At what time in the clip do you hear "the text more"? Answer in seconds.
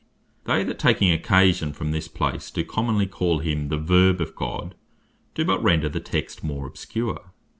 5.89-6.65